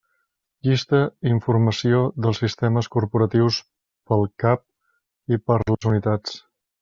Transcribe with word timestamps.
Llista 0.67 1.01
informació 1.31 1.99
dels 2.25 2.41
sistemes 2.45 2.89
corporatius 2.95 3.59
per 4.09 4.17
al 4.17 4.25
cap 4.45 4.65
i 5.37 5.43
per 5.51 5.59
a 5.61 5.63
les 5.73 5.91
unitats. 5.93 6.39